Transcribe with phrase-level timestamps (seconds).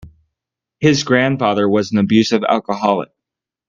[0.79, 3.09] His grandfather was an abusive alcoholic.